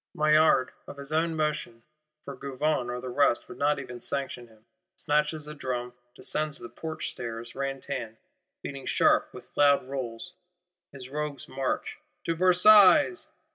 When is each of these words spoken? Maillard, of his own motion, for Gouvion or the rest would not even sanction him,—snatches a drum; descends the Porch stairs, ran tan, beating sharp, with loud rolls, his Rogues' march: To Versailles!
Maillard, 0.15 0.71
of 0.87 0.97
his 0.97 1.13
own 1.13 1.35
motion, 1.35 1.83
for 2.25 2.35
Gouvion 2.35 2.89
or 2.89 2.99
the 2.99 3.09
rest 3.11 3.47
would 3.47 3.59
not 3.59 3.77
even 3.77 4.01
sanction 4.01 4.47
him,—snatches 4.47 5.47
a 5.47 5.53
drum; 5.53 5.93
descends 6.15 6.57
the 6.57 6.69
Porch 6.69 7.11
stairs, 7.11 7.53
ran 7.53 7.81
tan, 7.81 8.17
beating 8.63 8.87
sharp, 8.87 9.31
with 9.31 9.55
loud 9.55 9.87
rolls, 9.87 10.33
his 10.91 11.09
Rogues' 11.09 11.47
march: 11.47 11.99
To 12.23 12.33
Versailles! 12.33 13.27